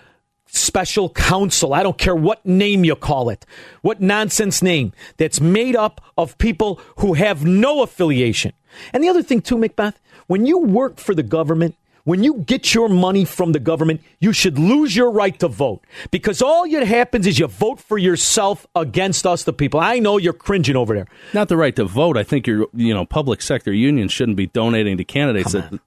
[0.47, 1.73] special counsel.
[1.73, 3.47] I don't care what name you call it,
[3.83, 8.53] what nonsense name that's made up of people who have no affiliation.
[8.93, 12.75] And the other thing, too, Macbeth, when you work for the government, when you get
[12.75, 16.87] your money from the government, you should lose your right to vote because all that
[16.87, 19.81] happens is you vote for yourself against us, the people.
[19.81, 21.07] I know you're cringing over there.
[21.35, 22.17] Not the right to vote.
[22.17, 25.79] I think your you know public sector unions shouldn't be donating to candidates that,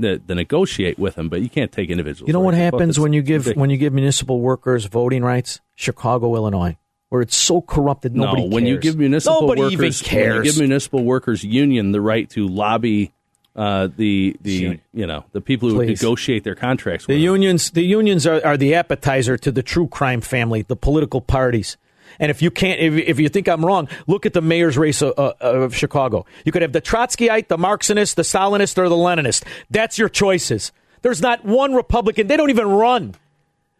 [0.00, 2.28] that that negotiate with them, but you can't take individuals.
[2.28, 2.78] You know what right vote.
[2.78, 3.60] happens when you give ridiculous.
[3.60, 5.60] when you give municipal workers voting rights?
[5.74, 6.76] Chicago, Illinois,
[7.08, 10.46] where it's so corrupted nobody no, when you give municipal nobody workers even when cares.
[10.46, 13.12] you give municipal workers union the right to lobby
[13.58, 16.00] uh, the the you know the people who Please.
[16.00, 17.06] negotiate their contracts.
[17.06, 21.20] The unions, the unions are, are the appetizer to the true crime family, the political
[21.20, 21.76] parties.
[22.18, 25.02] And if you can't, if, if you think I'm wrong, look at the mayor's race
[25.02, 26.26] of, uh, of Chicago.
[26.44, 29.44] You could have the Trotskyite, the Marxist, the Stalinist, or the Leninist.
[29.70, 30.72] That's your choices.
[31.02, 32.26] There's not one Republican.
[32.26, 33.14] They don't even run.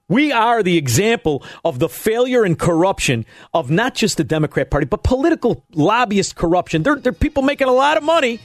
[0.09, 4.87] We are the example of the failure and corruption of not just the Democrat Party,
[4.87, 6.83] but political lobbyist corruption.
[6.83, 8.41] They're, they're people making a lot of money,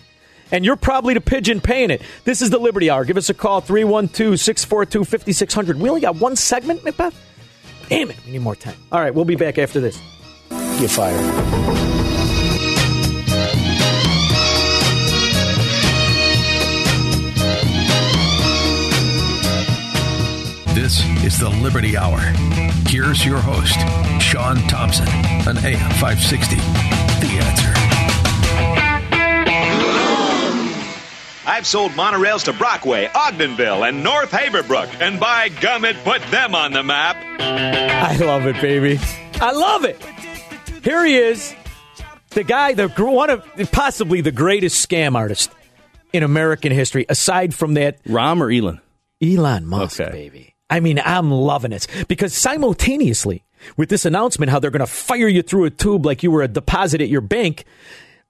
[0.52, 2.02] and you're probably the pigeon paying it.
[2.26, 3.06] This is the Liberty Hour.
[3.06, 5.80] Give us a call, 312 642 5600.
[5.80, 7.16] We only got one segment, Macbeth?
[7.90, 8.76] Damn it, we need more time.
[8.92, 10.00] All right, we'll be back after this.
[10.80, 11.20] You're fired.
[20.74, 22.20] This is the Liberty Hour.
[22.88, 23.80] Here's your host,
[24.22, 25.08] Sean Thompson,
[25.48, 26.56] an AM 560.
[26.56, 27.83] The answer.
[31.46, 36.56] I've sold monorails to Brockway, Ogdenville, and North Haverbrook, and by gum, it put them
[36.56, 37.18] on the map.
[37.40, 39.00] I love it, baby.
[39.42, 40.02] I love it.
[40.84, 41.54] Here he is,
[42.30, 45.52] the guy, the one of possibly the greatest scam artist
[46.14, 48.04] in American history, aside from that.
[48.06, 48.80] Rahm or Elon?
[49.22, 50.12] Elon Musk, okay.
[50.12, 50.56] baby.
[50.70, 53.44] I mean, I'm loving it because simultaneously
[53.78, 56.42] with this announcement, how they're going to fire you through a tube like you were
[56.42, 57.66] a deposit at your bank,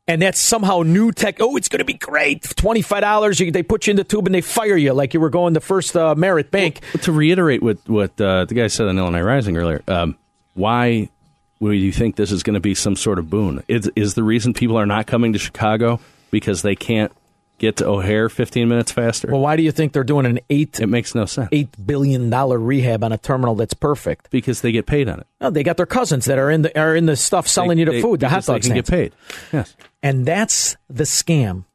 [0.07, 1.37] and that's somehow new tech.
[1.39, 2.43] Oh, it's going to be great.
[2.55, 3.37] Twenty-five dollars.
[3.37, 5.59] They put you in the tube and they fire you like you were going to
[5.59, 6.81] First uh, Merit Bank.
[6.93, 10.17] Well, to reiterate what what uh, the guy said on Illinois Rising earlier, um,
[10.53, 11.09] why
[11.61, 13.63] do you think this is going to be some sort of boon?
[13.67, 15.99] Is is the reason people are not coming to Chicago
[16.31, 17.11] because they can't
[17.57, 19.29] get to O'Hare 15 minutes faster.
[19.31, 20.79] Well, why do you think they're doing an eight?
[20.79, 21.49] It makes no sense.
[21.51, 25.27] Eight billion dollar rehab on a terminal that's perfect because they get paid on it.
[25.39, 27.81] No, they got their cousins that are in the are in the stuff selling they,
[27.81, 28.67] you the they, food, the hot dogs.
[28.67, 29.13] They can get paid.
[29.51, 31.65] Yes, and that's the scam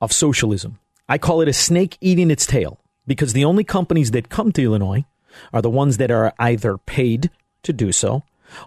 [0.00, 0.78] of socialism.
[1.08, 4.62] I call it a snake eating its tail because the only companies that come to
[4.62, 5.04] Illinois
[5.52, 7.30] are the ones that are either paid
[7.62, 8.22] to do so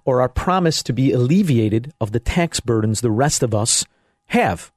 [0.05, 3.85] or are promised to be alleviated of the tax burdens the rest of us
[4.27, 4.71] have.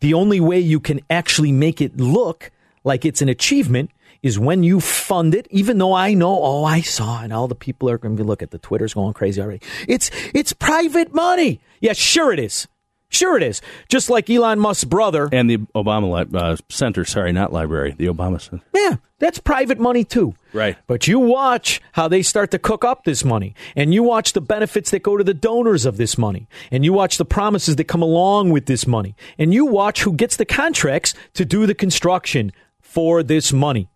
[0.00, 2.50] The only way you can actually make it look
[2.84, 3.90] like it's an achievement
[4.22, 7.54] is when you fund it, even though I know, oh, I saw, and all the
[7.54, 9.60] people are going to be look at the Twitter's going crazy already.
[9.86, 11.60] It's, it's private money.
[11.80, 12.66] Yeah, sure it is.
[13.10, 13.62] Sure, it is.
[13.88, 15.28] Just like Elon Musk's brother.
[15.32, 18.62] And the Obama uh, Center, sorry, not library, the Obama Center.
[18.74, 20.34] Yeah, that's private money too.
[20.52, 20.76] Right.
[20.86, 24.40] But you watch how they start to cook up this money, and you watch the
[24.42, 27.84] benefits that go to the donors of this money, and you watch the promises that
[27.84, 31.74] come along with this money, and you watch who gets the contracts to do the
[31.74, 33.88] construction for this money.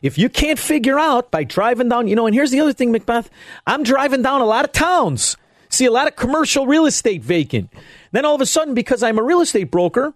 [0.00, 2.92] If you can't figure out by driving down, you know, and here's the other thing,
[2.92, 3.28] Macbeth,
[3.66, 5.36] I'm driving down a lot of towns,
[5.68, 7.70] see a lot of commercial real estate vacant.
[8.14, 10.14] Then all of a sudden, because I'm a real estate broker,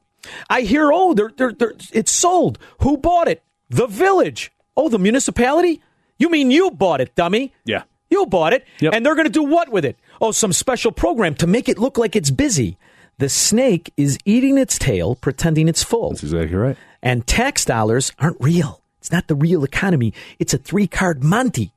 [0.49, 2.57] I hear, oh, they're, they're, they're, it's sold.
[2.79, 3.43] Who bought it?
[3.71, 4.53] The village.
[4.77, 5.83] Oh, the municipality?
[6.17, 7.53] You mean you bought it, dummy?
[7.65, 7.83] Yeah.
[8.09, 8.65] You bought it.
[8.79, 8.95] Yep.
[8.95, 9.97] And they're going to do what with it?
[10.21, 12.79] Oh, some special program to make it look like it's busy.
[13.19, 16.11] The snake is eating its tail, pretending it's full.
[16.11, 16.77] That's exactly right.
[17.03, 18.81] And tax dollars aren't real.
[19.01, 20.15] It's not the real economy.
[20.39, 21.73] It's a three card Monty.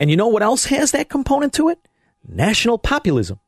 [0.00, 1.86] And you know what else has that component to it?
[2.26, 3.40] National populism.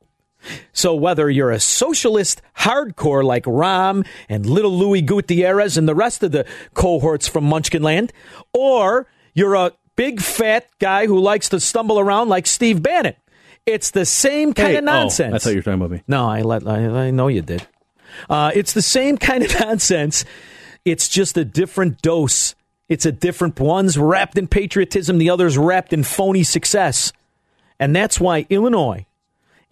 [0.72, 6.22] So whether you're a socialist hardcore like Rahm and little Louis Gutierrez and the rest
[6.22, 8.11] of the cohorts from Munchkinland,
[8.53, 13.14] or you're a big fat guy who likes to stumble around like Steve Bannon,
[13.66, 15.32] it's the same kind hey, of nonsense.
[15.32, 16.03] Oh, I thought you were talking about me.
[16.07, 17.66] No, I let I, I know you did.
[18.30, 20.24] Uh, it's the same kind of nonsense.
[20.84, 22.55] It's just a different dose.
[22.89, 27.12] It's a different one's wrapped in patriotism, the other's wrapped in phony success.
[27.78, 29.05] And that's why Illinois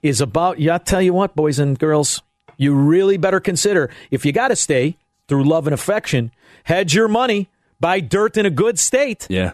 [0.03, 2.22] is about, yeah, I'll tell you what, boys and girls,
[2.57, 4.97] you really better consider if you got to stay
[5.28, 6.30] through love and affection,
[6.64, 7.49] hedge your money,
[7.80, 9.26] buy dirt in a good state.
[9.28, 9.53] Yeah.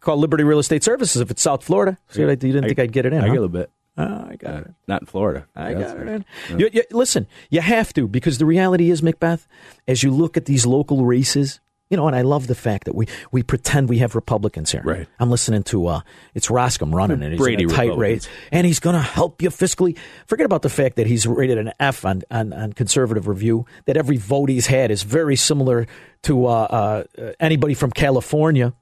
[0.00, 1.98] Call Liberty Real Estate Services if it's South Florida.
[2.08, 3.18] See what I, you didn't I, think I'd get it in.
[3.18, 3.26] I huh?
[3.26, 3.70] get a little bit.
[3.96, 4.74] Oh, I got uh, it.
[4.86, 5.46] Not in Florida.
[5.56, 6.24] I got it in.
[6.50, 6.56] Yeah.
[6.56, 9.48] You, you, listen, you have to because the reality is, Macbeth,
[9.88, 11.58] as you look at these local races,
[11.90, 14.82] you know, and I love the fact that we, we pretend we have Republicans here.
[14.84, 15.08] Right.
[15.18, 16.00] I'm listening to uh,
[16.34, 19.40] it's Roskam running and he's Brady in a tight race, and he's going to help
[19.40, 19.96] you fiscally.
[20.26, 23.64] Forget about the fact that he's rated an F on, on, on conservative review.
[23.86, 25.86] That every vote he's had is very similar
[26.22, 28.74] to uh, uh, anybody from California.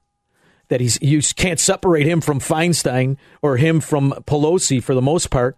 [0.69, 5.29] That he's you can't separate him from Feinstein or him from Pelosi for the most
[5.29, 5.55] part.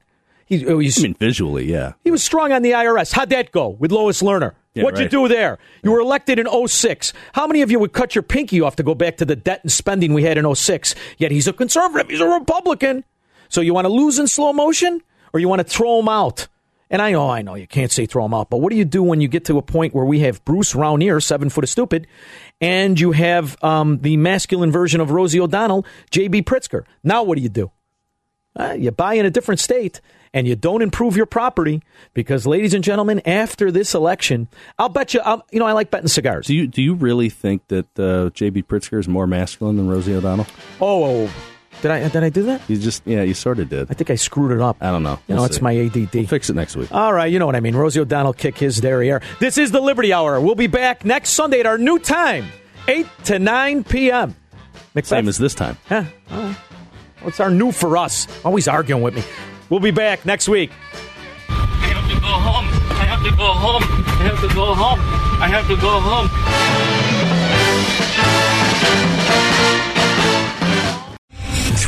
[0.50, 1.94] He, he's, I mean, visually, yeah.
[2.04, 3.14] He was strong on the IRS.
[3.14, 4.54] How'd that go with Lois Lerner?
[4.74, 5.04] Yeah, What'd right.
[5.04, 5.60] you do there?
[5.84, 7.14] You were elected in 06.
[7.34, 9.62] How many of you would cut your pinky off to go back to the debt
[9.62, 10.96] and spending we had in 06?
[11.20, 12.10] Yet he's a conservative.
[12.10, 13.04] He's a Republican.
[13.48, 15.02] So you want to lose in slow motion
[15.34, 16.48] or you want to throw him out?
[16.90, 18.86] And I know, I know, you can't say throw him out, but what do you
[18.86, 21.70] do when you get to a point where we have Bruce Rauner, seven foot of
[21.70, 22.08] stupid,
[22.60, 26.42] and you have um, the masculine version of Rosie O'Donnell, J.B.
[26.44, 26.86] Pritzker?
[27.04, 27.72] Now what do you do?
[28.56, 30.02] Uh, you buy in a different state
[30.34, 31.82] and you don't improve your property
[32.14, 35.92] because, ladies and gentlemen, after this election, I'll bet you, I'll, you know, I like
[35.92, 36.48] betting cigars.
[36.48, 38.64] Do you do you really think that uh, J.B.
[38.64, 40.48] Pritzker is more masculine than Rosie O'Donnell?
[40.82, 41.32] Oh,
[41.82, 42.62] did I did I do that?
[42.70, 43.90] You just yeah, you sort of did.
[43.90, 44.78] I think I screwed it up.
[44.82, 45.20] I don't know.
[45.28, 45.62] You know, We'll it's see.
[45.64, 46.14] my ADD.
[46.14, 46.92] We'll fix it next week.
[46.92, 47.76] All right, you know what I mean.
[47.76, 49.22] Rosie O'Donnell kick his derriere.
[49.40, 50.42] This is the Liberty Hour.
[50.42, 52.46] We'll be back next Sunday at our new time,
[52.88, 54.36] 8 to 9 p.m.
[54.94, 55.08] Macbeth?
[55.08, 55.78] Same as this time.
[55.90, 56.06] Yeah.
[56.32, 56.58] Right.
[57.22, 58.28] What's our new for us?
[58.46, 59.24] Always arguing with me.
[59.70, 60.72] We'll be back next week.
[61.48, 62.66] I have to go home.
[62.90, 63.84] I have to go home.
[63.84, 65.00] I have to go home.
[65.42, 67.29] I have to go home.